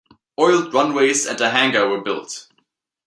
Oiled 0.39 0.73
runways 0.73 1.27
and 1.27 1.39
a 1.41 1.51
hangar 1.51 1.87
were 1.87 2.01
built. 2.01 2.47